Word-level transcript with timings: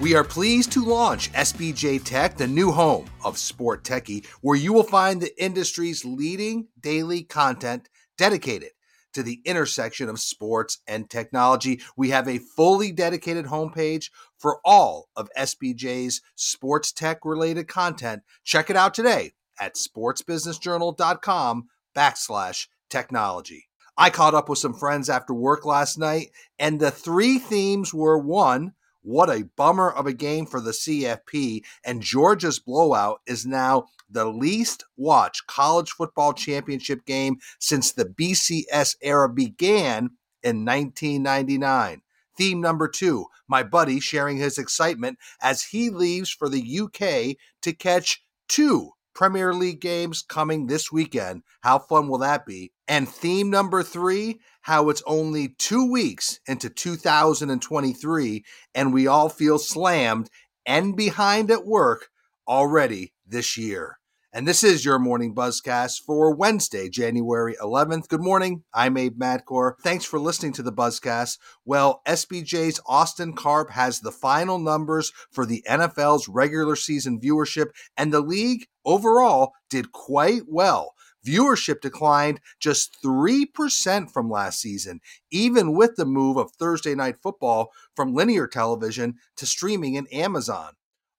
We 0.00 0.14
are 0.14 0.22
pleased 0.22 0.70
to 0.72 0.84
launch 0.84 1.32
SBJ 1.32 2.04
Tech, 2.04 2.36
the 2.36 2.46
new 2.46 2.70
home 2.70 3.10
of 3.24 3.34
SportTechie, 3.34 4.26
where 4.42 4.56
you 4.56 4.72
will 4.72 4.84
find 4.84 5.20
the 5.20 5.42
industry's 5.42 6.04
leading 6.04 6.68
daily 6.78 7.24
content 7.24 7.88
dedicated 8.16 8.70
to 9.14 9.24
the 9.24 9.40
intersection 9.44 10.08
of 10.08 10.20
sports 10.20 10.78
and 10.86 11.10
technology. 11.10 11.80
We 11.96 12.10
have 12.10 12.28
a 12.28 12.38
fully 12.38 12.92
dedicated 12.92 13.46
homepage 13.46 14.10
for 14.38 14.60
all 14.64 15.08
of 15.16 15.30
SBJ's 15.36 16.20
sports 16.36 16.92
tech 16.92 17.24
related 17.24 17.66
content. 17.66 18.22
Check 18.44 18.70
it 18.70 18.76
out 18.76 18.94
today 18.94 19.32
at 19.58 19.74
sportsbusinessjournal.com 19.74 21.68
backslash 21.96 22.68
technology. 22.88 23.64
I 23.96 24.10
caught 24.10 24.34
up 24.34 24.48
with 24.48 24.60
some 24.60 24.74
friends 24.74 25.10
after 25.10 25.34
work 25.34 25.66
last 25.66 25.98
night, 25.98 26.30
and 26.56 26.78
the 26.78 26.92
three 26.92 27.40
themes 27.40 27.92
were 27.92 28.16
one, 28.16 28.74
what 29.02 29.30
a 29.30 29.48
bummer 29.56 29.90
of 29.90 30.06
a 30.06 30.12
game 30.12 30.46
for 30.46 30.60
the 30.60 30.72
CFP. 30.72 31.62
And 31.84 32.02
Georgia's 32.02 32.58
blowout 32.58 33.20
is 33.26 33.46
now 33.46 33.86
the 34.10 34.26
least 34.26 34.84
watched 34.96 35.46
college 35.46 35.90
football 35.90 36.32
championship 36.32 37.04
game 37.04 37.38
since 37.58 37.92
the 37.92 38.04
BCS 38.04 38.96
era 39.02 39.28
began 39.28 40.10
in 40.42 40.64
1999. 40.64 42.02
Theme 42.36 42.60
number 42.60 42.88
two 42.88 43.26
my 43.48 43.62
buddy 43.62 43.98
sharing 43.98 44.36
his 44.36 44.58
excitement 44.58 45.18
as 45.42 45.62
he 45.62 45.90
leaves 45.90 46.30
for 46.30 46.48
the 46.48 46.80
UK 46.80 47.36
to 47.62 47.72
catch 47.72 48.22
two 48.48 48.92
Premier 49.18 49.52
League 49.52 49.80
games 49.80 50.22
coming 50.22 50.68
this 50.68 50.92
weekend. 50.92 51.42
How 51.62 51.80
fun 51.80 52.06
will 52.06 52.18
that 52.18 52.46
be? 52.46 52.70
And 52.86 53.08
theme 53.08 53.50
number 53.50 53.82
three 53.82 54.38
how 54.60 54.90
it's 54.90 55.02
only 55.08 55.56
two 55.58 55.90
weeks 55.90 56.38
into 56.46 56.70
2023 56.70 58.44
and 58.76 58.94
we 58.94 59.08
all 59.08 59.28
feel 59.28 59.58
slammed 59.58 60.30
and 60.64 60.94
behind 60.94 61.50
at 61.50 61.66
work 61.66 62.10
already 62.46 63.12
this 63.26 63.56
year. 63.56 63.98
And 64.30 64.46
this 64.46 64.62
is 64.62 64.84
your 64.84 64.98
morning 64.98 65.34
buzzcast 65.34 66.02
for 66.06 66.32
Wednesday, 66.32 66.90
January 66.90 67.56
11th. 67.60 68.08
Good 68.08 68.20
morning. 68.20 68.62
I'm 68.74 68.98
Abe 68.98 69.18
Madkour. 69.18 69.72
Thanks 69.82 70.04
for 70.04 70.20
listening 70.20 70.52
to 70.52 70.62
the 70.62 70.72
buzzcast. 70.72 71.38
Well, 71.64 72.02
SBJ's 72.06 72.78
Austin 72.86 73.32
Karp 73.32 73.70
has 73.70 74.00
the 74.00 74.12
final 74.12 74.58
numbers 74.58 75.12
for 75.32 75.46
the 75.46 75.64
NFL's 75.66 76.28
regular 76.28 76.76
season 76.76 77.18
viewership, 77.18 77.70
and 77.96 78.12
the 78.12 78.20
league 78.20 78.66
overall 78.88 79.52
did 79.68 79.92
quite 79.92 80.42
well. 80.48 80.94
Viewership 81.26 81.80
declined 81.80 82.40
just 82.58 82.96
3% 83.04 84.10
from 84.10 84.30
last 84.30 84.60
season, 84.60 85.00
even 85.30 85.74
with 85.74 85.96
the 85.96 86.06
move 86.06 86.36
of 86.36 86.52
Thursday 86.52 86.94
Night 86.94 87.16
Football 87.22 87.70
from 87.94 88.14
linear 88.14 88.46
television 88.46 89.16
to 89.36 89.44
streaming 89.44 89.94
in 89.94 90.06
Amazon. 90.08 90.72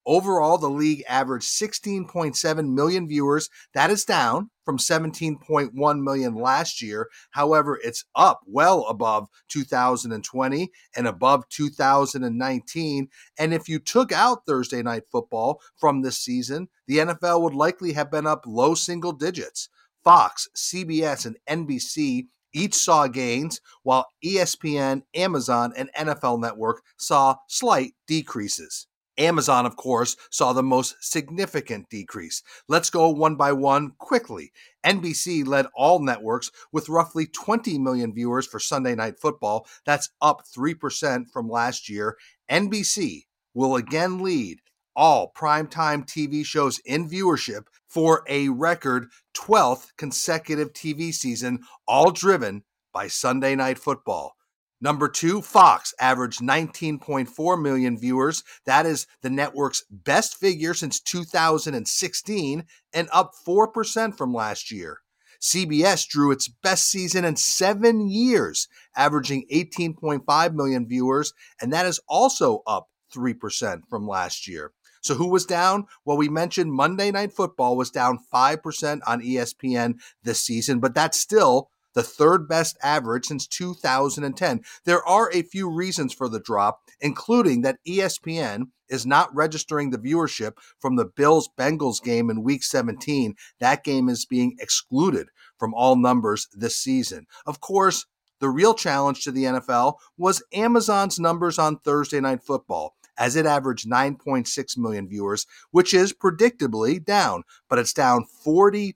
Overall, 0.09 0.57
the 0.57 0.71
league 0.71 1.03
averaged 1.07 1.45
16.7 1.45 2.73
million 2.73 3.07
viewers. 3.07 3.47
That 3.75 3.91
is 3.91 4.03
down 4.03 4.49
from 4.65 4.79
17.1 4.79 6.01
million 6.01 6.33
last 6.33 6.81
year. 6.81 7.09
However, 7.29 7.79
it's 7.83 8.05
up 8.15 8.39
well 8.47 8.87
above 8.87 9.27
2020 9.49 10.71
and 10.95 11.05
above 11.05 11.47
2019. 11.49 13.07
And 13.37 13.53
if 13.53 13.69
you 13.69 13.77
took 13.77 14.11
out 14.11 14.47
Thursday 14.47 14.81
night 14.81 15.03
football 15.11 15.61
from 15.77 16.01
this 16.01 16.17
season, 16.17 16.69
the 16.87 16.97
NFL 16.97 17.43
would 17.43 17.53
likely 17.53 17.93
have 17.93 18.09
been 18.09 18.25
up 18.25 18.45
low 18.47 18.73
single 18.73 19.11
digits. 19.11 19.69
Fox, 20.03 20.47
CBS, 20.57 21.27
and 21.27 21.37
NBC 21.67 22.29
each 22.51 22.73
saw 22.73 23.05
gains, 23.05 23.61
while 23.83 24.07
ESPN, 24.25 25.03
Amazon, 25.13 25.71
and 25.77 25.91
NFL 25.95 26.41
Network 26.41 26.81
saw 26.97 27.35
slight 27.47 27.93
decreases. 28.07 28.87
Amazon, 29.19 29.65
of 29.65 29.75
course, 29.75 30.15
saw 30.31 30.53
the 30.53 30.63
most 30.63 30.95
significant 31.01 31.89
decrease. 31.89 32.41
Let's 32.67 32.89
go 32.89 33.09
one 33.09 33.35
by 33.35 33.51
one 33.51 33.91
quickly. 33.99 34.51
NBC 34.85 35.45
led 35.45 35.67
all 35.75 35.99
networks 35.99 36.49
with 36.71 36.89
roughly 36.89 37.27
20 37.27 37.77
million 37.77 38.13
viewers 38.13 38.47
for 38.47 38.59
Sunday 38.59 38.95
Night 38.95 39.19
Football. 39.19 39.67
That's 39.85 40.09
up 40.21 40.43
3% 40.57 41.29
from 41.29 41.49
last 41.49 41.89
year. 41.89 42.15
NBC 42.49 43.23
will 43.53 43.75
again 43.75 44.23
lead 44.23 44.59
all 44.95 45.31
primetime 45.35 46.05
TV 46.05 46.45
shows 46.45 46.79
in 46.85 47.09
viewership 47.09 47.63
for 47.87 48.23
a 48.27 48.49
record 48.49 49.07
12th 49.35 49.87
consecutive 49.97 50.73
TV 50.73 51.13
season, 51.13 51.59
all 51.87 52.11
driven 52.11 52.63
by 52.93 53.07
Sunday 53.07 53.55
Night 53.55 53.79
Football. 53.79 54.35
Number 54.81 55.09
two, 55.09 55.41
Fox 55.41 55.93
averaged 55.99 56.39
19.4 56.39 57.61
million 57.61 57.97
viewers. 57.97 58.43
That 58.65 58.85
is 58.85 59.07
the 59.21 59.29
network's 59.29 59.83
best 59.91 60.39
figure 60.39 60.73
since 60.73 61.01
2016 61.01 62.65
and 62.93 63.09
up 63.11 63.31
4% 63.45 64.17
from 64.17 64.33
last 64.33 64.71
year. 64.71 64.99
CBS 65.41 66.07
drew 66.07 66.31
its 66.31 66.47
best 66.47 66.89
season 66.89 67.25
in 67.25 67.35
seven 67.35 68.09
years, 68.09 68.67
averaging 68.95 69.45
18.5 69.51 70.53
million 70.53 70.87
viewers, 70.87 71.33
and 71.61 71.71
that 71.71 71.85
is 71.85 71.99
also 72.07 72.61
up 72.67 72.89
3% 73.15 73.81
from 73.89 74.07
last 74.07 74.47
year. 74.47 74.73
So, 75.01 75.15
who 75.15 75.27
was 75.27 75.45
down? 75.45 75.85
Well, 76.03 76.17
we 76.17 76.27
mentioned 76.27 76.73
Monday 76.73 77.09
Night 77.11 77.31
Football 77.31 77.77
was 77.77 77.89
down 77.89 78.19
5% 78.33 78.99
on 79.07 79.21
ESPN 79.21 79.95
this 80.23 80.41
season, 80.41 80.79
but 80.79 80.93
that's 80.93 81.17
still 81.17 81.69
the 81.93 82.03
third 82.03 82.47
best 82.47 82.77
average 82.83 83.25
since 83.25 83.47
2010. 83.47 84.61
There 84.85 85.05
are 85.07 85.31
a 85.31 85.43
few 85.43 85.69
reasons 85.69 86.13
for 86.13 86.29
the 86.29 86.39
drop, 86.39 86.81
including 86.99 87.61
that 87.61 87.79
ESPN 87.87 88.67
is 88.89 89.05
not 89.05 89.33
registering 89.35 89.89
the 89.89 89.97
viewership 89.97 90.53
from 90.79 90.95
the 90.95 91.05
Bills 91.05 91.49
Bengals 91.57 92.01
game 92.01 92.29
in 92.29 92.43
week 92.43 92.63
17. 92.63 93.35
That 93.59 93.83
game 93.83 94.09
is 94.09 94.25
being 94.25 94.55
excluded 94.59 95.27
from 95.57 95.73
all 95.73 95.95
numbers 95.95 96.47
this 96.53 96.77
season. 96.77 97.27
Of 97.45 97.59
course, 97.59 98.05
the 98.39 98.49
real 98.49 98.73
challenge 98.73 99.23
to 99.23 99.31
the 99.31 99.43
NFL 99.43 99.95
was 100.17 100.43
Amazon's 100.53 101.19
numbers 101.19 101.59
on 101.59 101.79
Thursday 101.79 102.21
Night 102.21 102.41
Football 102.41 102.95
as 103.19 103.35
it 103.35 103.45
averaged 103.45 103.87
9.6 103.87 104.77
million 104.77 105.07
viewers, 105.07 105.45
which 105.71 105.93
is 105.93 106.13
predictably 106.13 107.03
down, 107.03 107.43
but 107.69 107.77
it's 107.77 107.93
down 107.93 108.25
42% 108.45 108.93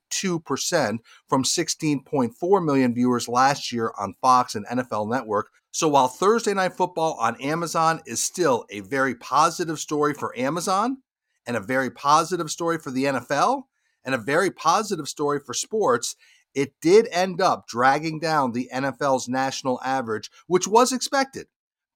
from 1.28 1.44
16.4 1.44 2.66
million 2.66 2.96
viewers 2.96 3.28
last 3.28 3.72
year 3.72 3.94
on 4.00 4.16
Fox 4.22 4.56
and 4.56 4.66
NFL 4.66 5.12
Network. 5.12 5.50
So 5.72 5.90
while 5.90 6.08
Thursday 6.08 6.54
Night 6.54 6.74
Football 6.74 7.18
on 7.20 7.40
Amazon 7.42 8.02
is 8.06 8.24
still 8.24 8.66
a 8.70 8.80
very 8.80 9.14
positive 9.14 9.78
story 9.78 10.14
for 10.14 10.38
Amazon 10.40 10.98
and 11.46 11.58
a 11.58 11.62
very 11.62 11.90
positive 11.90 12.50
story 12.50 12.78
for 12.78 12.92
the 12.92 13.04
NFL 13.04 13.64
and 14.06 14.16
a 14.16 14.20
very 14.20 14.52
positive 14.52 15.10
story 15.10 15.40
for 15.46 15.54
sports, 15.54 16.16
it 16.54 16.74
did 16.82 17.08
end 17.12 17.42
up 17.42 17.68
dragging 17.68 18.20
down 18.20 18.52
the 18.52 18.70
NFL's 18.74 19.28
national 19.28 19.82
average, 19.84 20.30
which 20.48 20.68
was 20.68 20.94
expected 20.94 21.48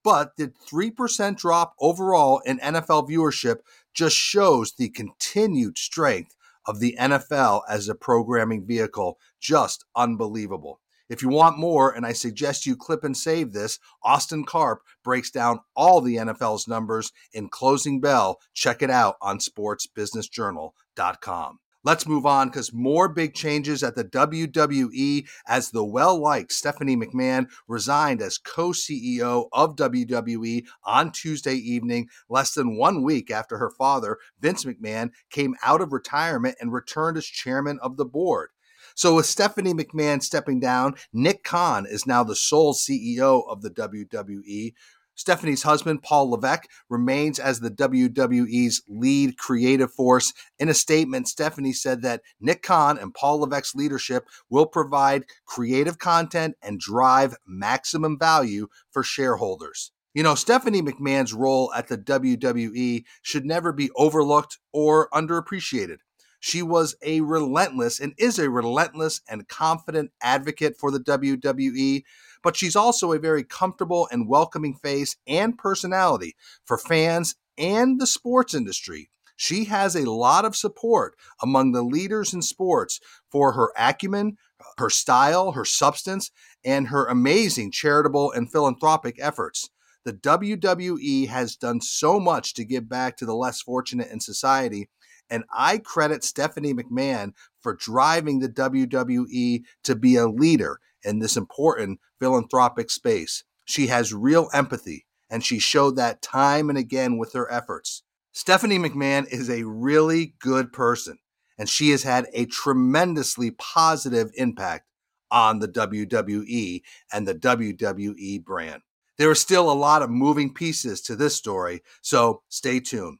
but 0.08 0.36
the 0.38 0.50
3% 0.72 1.36
drop 1.36 1.74
overall 1.78 2.40
in 2.46 2.58
NFL 2.60 3.10
viewership 3.10 3.58
just 3.92 4.16
shows 4.16 4.72
the 4.72 4.88
continued 4.88 5.76
strength 5.76 6.34
of 6.66 6.80
the 6.80 6.96
NFL 6.98 7.60
as 7.68 7.90
a 7.90 7.94
programming 7.94 8.64
vehicle. 8.64 9.18
Just 9.38 9.84
unbelievable. 9.94 10.80
If 11.10 11.20
you 11.20 11.28
want 11.28 11.58
more, 11.58 11.90
and 11.90 12.06
I 12.06 12.14
suggest 12.14 12.64
you 12.64 12.74
clip 12.74 13.04
and 13.04 13.14
save 13.14 13.52
this, 13.52 13.78
Austin 14.02 14.46
Karp 14.46 14.80
breaks 15.04 15.30
down 15.30 15.60
all 15.76 16.00
the 16.00 16.16
NFL's 16.16 16.66
numbers 16.66 17.12
in 17.34 17.50
Closing 17.50 18.00
Bell. 18.00 18.40
Check 18.54 18.80
it 18.80 18.88
out 18.88 19.16
on 19.20 19.40
sportsbusinessjournal.com. 19.40 21.58
Let's 21.88 22.06
move 22.06 22.26
on 22.26 22.48
because 22.50 22.70
more 22.70 23.08
big 23.08 23.32
changes 23.32 23.82
at 23.82 23.94
the 23.94 24.04
WWE 24.04 25.26
as 25.46 25.70
the 25.70 25.82
well 25.82 26.20
liked 26.20 26.52
Stephanie 26.52 26.98
McMahon 26.98 27.48
resigned 27.66 28.20
as 28.20 28.36
co 28.36 28.72
CEO 28.72 29.48
of 29.52 29.74
WWE 29.74 30.66
on 30.84 31.12
Tuesday 31.12 31.54
evening, 31.54 32.10
less 32.28 32.52
than 32.52 32.76
one 32.76 33.02
week 33.02 33.30
after 33.30 33.56
her 33.56 33.70
father, 33.70 34.18
Vince 34.38 34.66
McMahon, 34.66 35.12
came 35.30 35.54
out 35.64 35.80
of 35.80 35.94
retirement 35.94 36.56
and 36.60 36.74
returned 36.74 37.16
as 37.16 37.24
chairman 37.24 37.78
of 37.80 37.96
the 37.96 38.04
board. 38.04 38.50
So, 38.94 39.14
with 39.14 39.24
Stephanie 39.24 39.72
McMahon 39.72 40.22
stepping 40.22 40.60
down, 40.60 40.94
Nick 41.14 41.42
Khan 41.42 41.86
is 41.88 42.06
now 42.06 42.22
the 42.22 42.36
sole 42.36 42.74
CEO 42.74 43.48
of 43.48 43.62
the 43.62 43.70
WWE, 43.70 44.74
Stephanie's 45.18 45.64
husband, 45.64 46.00
Paul 46.00 46.30
Levesque, 46.30 46.68
remains 46.88 47.40
as 47.40 47.58
the 47.58 47.72
WWE's 47.72 48.82
lead 48.88 49.36
creative 49.36 49.92
force. 49.92 50.32
In 50.60 50.68
a 50.68 50.74
statement, 50.74 51.26
Stephanie 51.26 51.72
said 51.72 52.02
that 52.02 52.22
Nick 52.40 52.62
Khan 52.62 52.96
and 52.96 53.12
Paul 53.12 53.40
Levesque's 53.40 53.74
leadership 53.74 54.28
will 54.48 54.66
provide 54.66 55.24
creative 55.44 55.98
content 55.98 56.56
and 56.62 56.78
drive 56.78 57.34
maximum 57.44 58.16
value 58.16 58.68
for 58.92 59.02
shareholders. 59.02 59.90
You 60.14 60.22
know, 60.22 60.36
Stephanie 60.36 60.82
McMahon's 60.82 61.34
role 61.34 61.72
at 61.74 61.88
the 61.88 61.98
WWE 61.98 63.02
should 63.20 63.44
never 63.44 63.72
be 63.72 63.90
overlooked 63.96 64.58
or 64.72 65.08
underappreciated. 65.10 65.98
She 66.38 66.62
was 66.62 66.94
a 67.02 67.22
relentless 67.22 67.98
and 67.98 68.14
is 68.16 68.38
a 68.38 68.48
relentless 68.48 69.20
and 69.28 69.48
confident 69.48 70.12
advocate 70.22 70.76
for 70.78 70.92
the 70.92 71.00
WWE 71.00 72.04
but 72.42 72.56
she's 72.56 72.76
also 72.76 73.12
a 73.12 73.18
very 73.18 73.44
comfortable 73.44 74.08
and 74.10 74.28
welcoming 74.28 74.74
face 74.74 75.16
and 75.26 75.58
personality 75.58 76.34
for 76.64 76.78
fans 76.78 77.36
and 77.56 78.00
the 78.00 78.06
sports 78.06 78.54
industry. 78.54 79.10
She 79.36 79.66
has 79.66 79.94
a 79.94 80.10
lot 80.10 80.44
of 80.44 80.56
support 80.56 81.14
among 81.40 81.70
the 81.72 81.82
leaders 81.82 82.34
in 82.34 82.42
sports 82.42 83.00
for 83.30 83.52
her 83.52 83.72
acumen, 83.78 84.36
her 84.78 84.90
style, 84.90 85.52
her 85.52 85.64
substance, 85.64 86.32
and 86.64 86.88
her 86.88 87.06
amazing 87.06 87.70
charitable 87.70 88.32
and 88.32 88.50
philanthropic 88.50 89.16
efforts. 89.20 89.70
The 90.04 90.12
WWE 90.12 91.28
has 91.28 91.54
done 91.54 91.80
so 91.80 92.18
much 92.18 92.54
to 92.54 92.64
give 92.64 92.88
back 92.88 93.16
to 93.18 93.26
the 93.26 93.34
less 93.34 93.60
fortunate 93.60 94.10
in 94.10 94.20
society, 94.20 94.88
and 95.30 95.44
I 95.52 95.78
credit 95.78 96.24
Stephanie 96.24 96.74
McMahon 96.74 97.32
for 97.60 97.74
driving 97.74 98.38
the 98.38 98.48
WWE 98.48 99.62
to 99.84 99.94
be 99.94 100.16
a 100.16 100.26
leader 100.26 100.80
in 101.04 101.18
this 101.18 101.36
important 101.36 102.00
philanthropic 102.18 102.90
space. 102.90 103.44
She 103.64 103.88
has 103.88 104.14
real 104.14 104.48
empathy, 104.52 105.06
and 105.30 105.44
she 105.44 105.58
showed 105.58 105.96
that 105.96 106.22
time 106.22 106.68
and 106.68 106.78
again 106.78 107.18
with 107.18 107.32
her 107.34 107.50
efforts. 107.52 108.02
Stephanie 108.32 108.78
McMahon 108.78 109.26
is 109.28 109.50
a 109.50 109.64
really 109.64 110.34
good 110.38 110.72
person, 110.72 111.18
and 111.58 111.68
she 111.68 111.90
has 111.90 112.02
had 112.02 112.26
a 112.32 112.46
tremendously 112.46 113.50
positive 113.50 114.30
impact 114.34 114.86
on 115.30 115.58
the 115.58 115.68
WWE 115.68 116.82
and 117.12 117.26
the 117.26 117.34
WWE 117.34 118.44
brand. 118.44 118.82
There 119.18 119.30
are 119.30 119.34
still 119.34 119.70
a 119.70 119.74
lot 119.74 120.02
of 120.02 120.10
moving 120.10 120.54
pieces 120.54 121.00
to 121.02 121.16
this 121.16 121.34
story, 121.34 121.82
so 122.00 122.42
stay 122.48 122.80
tuned. 122.80 123.18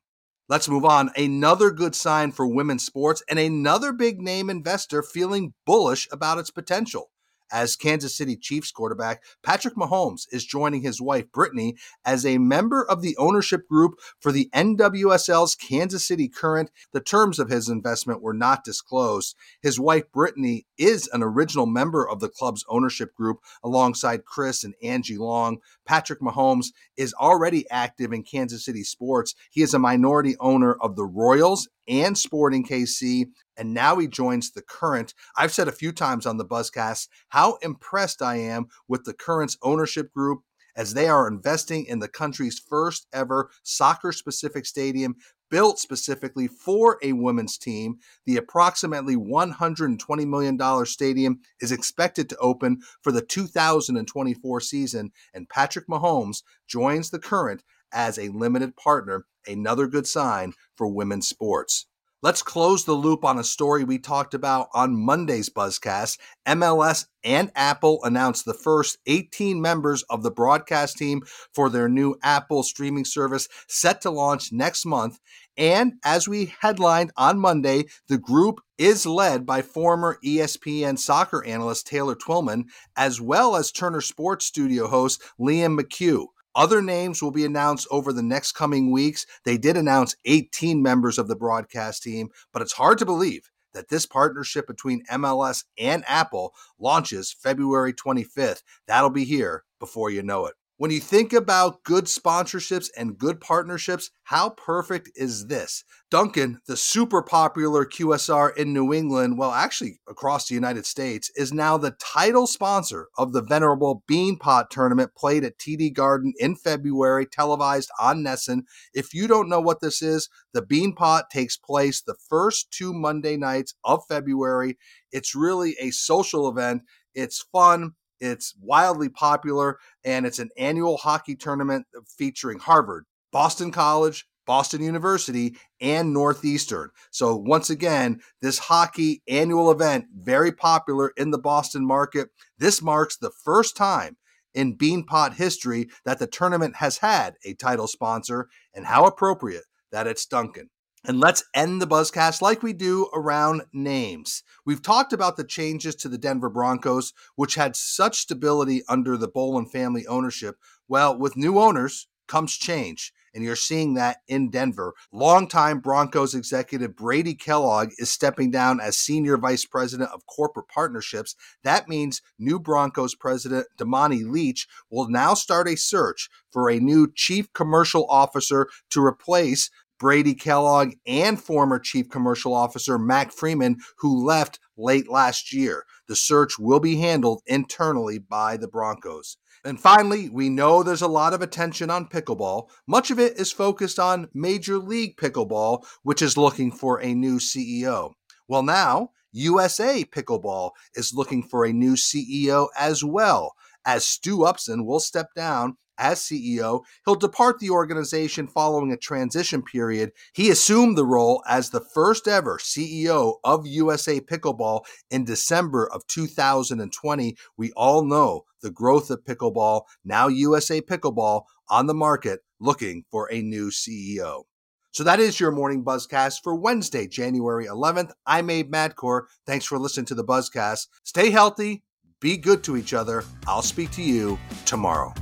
Let's 0.48 0.68
move 0.68 0.84
on. 0.84 1.10
Another 1.16 1.70
good 1.70 1.94
sign 1.94 2.32
for 2.32 2.46
women's 2.46 2.86
sports 2.86 3.22
and 3.28 3.38
another 3.38 3.92
big 3.92 4.20
name 4.20 4.48
investor 4.48 5.02
feeling 5.02 5.52
bullish 5.66 6.08
about 6.10 6.38
its 6.38 6.50
potential 6.50 7.10
as 7.50 7.76
Kansas 7.76 8.16
City 8.16 8.36
Chiefs 8.36 8.70
quarterback 8.70 9.22
Patrick 9.42 9.74
Mahomes 9.74 10.26
is 10.30 10.44
joining 10.44 10.82
his 10.82 11.00
wife 11.00 11.30
Brittany 11.32 11.76
as 12.04 12.24
a 12.24 12.38
member 12.38 12.84
of 12.88 13.02
the 13.02 13.16
ownership 13.16 13.68
group 13.68 13.94
for 14.20 14.32
the 14.32 14.50
NWSL's 14.54 15.54
Kansas 15.54 16.06
City 16.06 16.28
Current. 16.28 16.70
The 16.92 17.00
terms 17.00 17.38
of 17.38 17.48
his 17.48 17.68
investment 17.68 18.22
were 18.22 18.34
not 18.34 18.64
disclosed. 18.64 19.36
His 19.62 19.80
wife 19.80 20.10
Brittany 20.12 20.66
is 20.76 21.08
an 21.12 21.22
original 21.22 21.66
member 21.66 22.08
of 22.08 22.20
the 22.20 22.28
club's 22.28 22.64
ownership 22.68 23.14
group 23.14 23.38
alongside 23.62 24.24
Chris 24.24 24.64
and 24.64 24.74
Angie 24.82 25.18
Long. 25.18 25.58
Patrick 25.86 26.20
Mahomes 26.20 26.68
is 26.96 27.14
already 27.14 27.68
active 27.70 28.12
in 28.12 28.22
Kansas 28.22 28.64
City 28.64 28.82
sports. 28.82 29.34
He 29.50 29.62
is 29.62 29.74
a 29.74 29.78
minority 29.78 30.36
owner 30.40 30.74
of 30.74 30.96
the 30.96 31.04
Royals 31.04 31.68
and 31.88 32.16
Sporting 32.16 32.64
KC, 32.64 33.26
and 33.56 33.74
now 33.74 33.96
he 33.98 34.06
joins 34.06 34.50
the 34.50 34.62
Current. 34.62 35.14
I've 35.36 35.52
said 35.52 35.68
a 35.68 35.72
few 35.72 35.92
times 35.92 36.26
on 36.26 36.36
the 36.36 36.44
Buzzcast 36.44 37.08
how 37.28 37.56
impressed 37.62 38.22
I 38.22 38.36
am 38.36 38.66
with 38.86 39.04
the 39.04 39.14
Current's 39.14 39.56
ownership 39.62 40.12
group 40.12 40.42
as 40.76 40.94
they 40.94 41.08
are 41.08 41.26
investing 41.26 41.84
in 41.86 41.98
the 41.98 42.08
country's 42.08 42.58
first 42.58 43.08
ever 43.12 43.50
soccer 43.64 44.12
specific 44.12 44.64
stadium 44.64 45.16
built 45.50 45.78
specifically 45.78 46.46
for 46.46 46.98
a 47.02 47.12
women's 47.12 47.58
team. 47.58 47.98
The 48.26 48.36
approximately 48.36 49.16
$120 49.16 50.26
million 50.26 50.86
stadium 50.86 51.40
is 51.60 51.72
expected 51.72 52.28
to 52.28 52.36
open 52.38 52.80
for 53.02 53.12
the 53.12 53.22
2024 53.22 54.60
season, 54.60 55.10
and 55.34 55.48
Patrick 55.48 55.86
Mahomes 55.88 56.42
joins 56.66 57.10
the 57.10 57.18
current 57.18 57.62
as 57.92 58.18
a 58.18 58.28
limited 58.28 58.76
partner, 58.76 59.24
another 59.48 59.86
good 59.86 60.06
sign 60.06 60.52
for 60.76 60.86
women's 60.86 61.26
sports. 61.26 61.86
Let's 62.20 62.42
close 62.42 62.84
the 62.84 62.94
loop 62.94 63.24
on 63.24 63.38
a 63.38 63.44
story 63.44 63.84
we 63.84 64.00
talked 64.00 64.34
about 64.34 64.70
on 64.74 64.96
Monday's 64.96 65.48
Buzzcast. 65.48 66.18
MLS 66.48 67.06
and 67.22 67.52
Apple 67.54 68.00
announced 68.02 68.44
the 68.44 68.54
first 68.54 68.98
18 69.06 69.60
members 69.62 70.02
of 70.10 70.24
the 70.24 70.30
broadcast 70.32 70.98
team 70.98 71.22
for 71.54 71.70
their 71.70 71.88
new 71.88 72.16
Apple 72.24 72.64
streaming 72.64 73.04
service 73.04 73.48
set 73.68 74.00
to 74.00 74.10
launch 74.10 74.50
next 74.50 74.84
month. 74.84 75.20
And 75.56 75.92
as 76.04 76.26
we 76.26 76.52
headlined 76.60 77.12
on 77.16 77.38
Monday, 77.38 77.84
the 78.08 78.18
group 78.18 78.62
is 78.78 79.06
led 79.06 79.46
by 79.46 79.62
former 79.62 80.18
ESPN 80.24 80.98
soccer 80.98 81.44
analyst 81.44 81.86
Taylor 81.86 82.16
Twellman, 82.16 82.64
as 82.96 83.20
well 83.20 83.54
as 83.54 83.70
Turner 83.70 84.00
Sports 84.00 84.44
Studio 84.44 84.88
host 84.88 85.22
Liam 85.38 85.78
McHugh. 85.78 86.26
Other 86.58 86.82
names 86.82 87.22
will 87.22 87.30
be 87.30 87.44
announced 87.44 87.86
over 87.88 88.12
the 88.12 88.20
next 88.20 88.50
coming 88.50 88.90
weeks. 88.90 89.26
They 89.44 89.56
did 89.58 89.76
announce 89.76 90.16
18 90.24 90.82
members 90.82 91.16
of 91.16 91.28
the 91.28 91.36
broadcast 91.36 92.02
team, 92.02 92.30
but 92.52 92.62
it's 92.62 92.72
hard 92.72 92.98
to 92.98 93.06
believe 93.06 93.48
that 93.74 93.90
this 93.90 94.06
partnership 94.06 94.66
between 94.66 95.04
MLS 95.06 95.62
and 95.78 96.02
Apple 96.08 96.52
launches 96.76 97.32
February 97.32 97.92
25th. 97.92 98.62
That'll 98.88 99.08
be 99.08 99.22
here 99.22 99.62
before 99.78 100.10
you 100.10 100.20
know 100.24 100.46
it. 100.46 100.54
When 100.78 100.92
you 100.92 101.00
think 101.00 101.32
about 101.32 101.82
good 101.82 102.04
sponsorships 102.04 102.88
and 102.96 103.18
good 103.18 103.40
partnerships, 103.40 104.12
how 104.22 104.50
perfect 104.50 105.10
is 105.16 105.48
this? 105.48 105.82
Dunkin', 106.08 106.60
the 106.68 106.76
super 106.76 107.20
popular 107.20 107.84
QSR 107.84 108.56
in 108.56 108.72
New 108.72 108.94
England, 108.94 109.38
well, 109.38 109.50
actually 109.50 109.98
across 110.08 110.46
the 110.46 110.54
United 110.54 110.86
States, 110.86 111.32
is 111.34 111.52
now 111.52 111.78
the 111.78 111.96
title 111.98 112.46
sponsor 112.46 113.08
of 113.18 113.32
the 113.32 113.42
venerable 113.42 114.04
Beanpot 114.08 114.70
tournament 114.70 115.16
played 115.16 115.42
at 115.42 115.58
TD 115.58 115.92
Garden 115.92 116.32
in 116.38 116.54
February, 116.54 117.26
televised 117.26 117.90
on 117.98 118.22
NESN. 118.22 118.60
If 118.94 119.12
you 119.12 119.26
don't 119.26 119.48
know 119.48 119.60
what 119.60 119.80
this 119.80 120.00
is, 120.00 120.28
the 120.54 120.62
Beanpot 120.62 121.28
takes 121.28 121.56
place 121.56 122.00
the 122.00 122.16
first 122.28 122.70
two 122.70 122.92
Monday 122.92 123.36
nights 123.36 123.74
of 123.82 124.04
February. 124.08 124.78
It's 125.10 125.34
really 125.34 125.74
a 125.80 125.90
social 125.90 126.48
event. 126.48 126.82
It's 127.16 127.42
fun. 127.50 127.94
It's 128.20 128.54
wildly 128.60 129.08
popular, 129.08 129.78
and 130.04 130.26
it's 130.26 130.38
an 130.38 130.50
annual 130.56 130.96
hockey 130.96 131.36
tournament 131.36 131.86
featuring 132.06 132.58
Harvard, 132.58 133.04
Boston 133.32 133.70
College, 133.70 134.26
Boston 134.46 134.82
University, 134.82 135.56
and 135.80 136.12
Northeastern. 136.14 136.90
So, 137.10 137.36
once 137.36 137.68
again, 137.68 138.20
this 138.40 138.58
hockey 138.58 139.22
annual 139.28 139.70
event, 139.70 140.06
very 140.16 140.52
popular 140.52 141.12
in 141.16 141.30
the 141.30 141.38
Boston 141.38 141.86
market. 141.86 142.30
This 142.56 142.80
marks 142.80 143.16
the 143.16 143.30
first 143.44 143.76
time 143.76 144.16
in 144.54 144.76
Beanpot 144.76 145.34
history 145.34 145.88
that 146.06 146.18
the 146.18 146.26
tournament 146.26 146.76
has 146.76 146.98
had 146.98 147.34
a 147.44 147.54
title 147.54 147.86
sponsor, 147.86 148.48
and 148.74 148.86
how 148.86 149.04
appropriate 149.04 149.64
that 149.92 150.06
it's 150.06 150.24
Dunkin'. 150.24 150.70
And 151.04 151.20
let's 151.20 151.44
end 151.54 151.80
the 151.80 151.86
buzzcast 151.86 152.42
like 152.42 152.62
we 152.62 152.72
do 152.72 153.08
around 153.14 153.62
names. 153.72 154.42
We've 154.66 154.82
talked 154.82 155.12
about 155.12 155.36
the 155.36 155.44
changes 155.44 155.94
to 155.96 156.08
the 156.08 156.18
Denver 156.18 156.50
Broncos, 156.50 157.12
which 157.36 157.54
had 157.54 157.76
such 157.76 158.18
stability 158.18 158.82
under 158.88 159.16
the 159.16 159.28
Bowlen 159.28 159.66
family 159.66 160.06
ownership. 160.06 160.56
Well, 160.88 161.16
with 161.16 161.36
new 161.36 161.58
owners 161.60 162.08
comes 162.26 162.56
change, 162.56 163.12
and 163.32 163.44
you're 163.44 163.56
seeing 163.56 163.94
that 163.94 164.18
in 164.26 164.50
Denver. 164.50 164.92
Longtime 165.12 165.78
Broncos 165.78 166.34
executive 166.34 166.96
Brady 166.96 167.34
Kellogg 167.34 167.90
is 167.98 168.10
stepping 168.10 168.50
down 168.50 168.80
as 168.80 168.98
senior 168.98 169.38
vice 169.38 169.64
president 169.64 170.10
of 170.12 170.26
corporate 170.26 170.68
partnerships. 170.68 171.36
That 171.62 171.88
means 171.88 172.22
new 172.38 172.58
Broncos 172.58 173.14
president 173.14 173.68
Damani 173.78 174.28
Leach 174.28 174.66
will 174.90 175.08
now 175.08 175.34
start 175.34 175.68
a 175.68 175.76
search 175.76 176.28
for 176.50 176.68
a 176.68 176.80
new 176.80 177.10
chief 177.14 177.52
commercial 177.52 178.06
officer 178.10 178.68
to 178.90 179.04
replace 179.04 179.70
Brady 179.98 180.34
Kellogg 180.34 180.94
and 181.06 181.40
former 181.40 181.78
Chief 181.78 182.08
Commercial 182.08 182.54
Officer 182.54 182.98
Mac 182.98 183.32
Freeman, 183.32 183.78
who 183.98 184.24
left 184.24 184.58
late 184.76 185.08
last 185.08 185.52
year. 185.52 185.84
The 186.06 186.16
search 186.16 186.58
will 186.58 186.80
be 186.80 186.96
handled 186.96 187.42
internally 187.46 188.18
by 188.18 188.56
the 188.56 188.68
Broncos. 188.68 189.36
And 189.64 189.80
finally, 189.80 190.28
we 190.28 190.48
know 190.48 190.82
there's 190.82 191.02
a 191.02 191.08
lot 191.08 191.34
of 191.34 191.42
attention 191.42 191.90
on 191.90 192.08
pickleball. 192.08 192.68
Much 192.86 193.10
of 193.10 193.18
it 193.18 193.38
is 193.38 193.50
focused 193.50 193.98
on 193.98 194.28
Major 194.32 194.78
League 194.78 195.16
Pickleball, 195.16 195.84
which 196.02 196.22
is 196.22 196.36
looking 196.36 196.70
for 196.70 197.02
a 197.02 197.14
new 197.14 197.38
CEO. 197.38 198.12
Well, 198.46 198.62
now, 198.62 199.10
USA 199.32 200.04
Pickleball 200.04 200.70
is 200.94 201.12
looking 201.12 201.42
for 201.42 201.64
a 201.64 201.72
new 201.72 201.94
CEO 201.94 202.68
as 202.78 203.04
well, 203.04 203.54
as 203.84 204.06
Stu 204.06 204.44
Upson 204.44 204.86
will 204.86 205.00
step 205.00 205.34
down 205.34 205.76
as 205.98 206.20
CEO. 206.20 206.82
He'll 207.04 207.14
depart 207.14 207.58
the 207.58 207.70
organization 207.70 208.46
following 208.46 208.92
a 208.92 208.96
transition 208.96 209.62
period. 209.62 210.12
He 210.32 210.50
assumed 210.50 210.96
the 210.96 211.04
role 211.06 211.42
as 211.48 211.70
the 211.70 211.80
first 211.80 212.28
ever 212.28 212.58
CEO 212.58 213.36
of 213.44 213.66
USA 213.66 214.20
Pickleball 214.20 214.82
in 215.10 215.24
December 215.24 215.88
of 215.92 216.06
2020. 216.06 217.36
We 217.56 217.72
all 217.72 218.04
know 218.04 218.44
the 218.62 218.70
growth 218.70 219.10
of 219.10 219.24
pickleball. 219.24 219.82
Now, 220.04 220.28
USA 220.28 220.80
Pickleball 220.80 221.42
on 221.68 221.86
the 221.86 221.94
market 221.94 222.40
looking 222.60 223.04
for 223.10 223.30
a 223.32 223.42
new 223.42 223.70
CEO. 223.70 224.44
So 224.90 225.04
that 225.04 225.20
is 225.20 225.38
your 225.38 225.52
morning 225.52 225.84
buzzcast 225.84 226.38
for 226.42 226.54
Wednesday, 226.54 227.06
January 227.06 227.66
11th. 227.66 228.12
I'm 228.26 228.50
Abe 228.50 228.72
Madkour. 228.72 229.22
Thanks 229.46 229.66
for 229.66 229.78
listening 229.78 230.06
to 230.06 230.14
the 230.14 230.24
buzzcast. 230.24 230.88
Stay 231.04 231.30
healthy, 231.30 231.84
be 232.20 232.36
good 232.36 232.64
to 232.64 232.76
each 232.76 232.94
other. 232.94 233.24
I'll 233.46 233.62
speak 233.62 233.90
to 233.92 234.02
you 234.02 234.38
tomorrow. 234.64 235.14